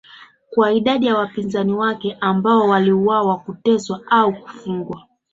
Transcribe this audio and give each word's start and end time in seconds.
kwa 0.49 0.73
idadi 0.73 1.05
ya 1.05 1.15
wapinzani 1.17 1.73
wake 1.73 2.17
ambao 2.21 2.67
waliuawa 2.69 3.37
kuteswa 3.39 4.01
au 4.09 4.33
kufungwa 4.35 5.07